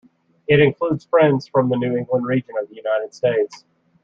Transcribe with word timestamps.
It 0.47 0.59
includes 0.59 1.05
Friends 1.05 1.45
from 1.45 1.69
the 1.69 1.75
New 1.75 1.95
England 1.95 2.25
region 2.25 2.55
of 2.59 2.67
the 2.69 2.75
United 2.75 3.13
States. 3.13 3.65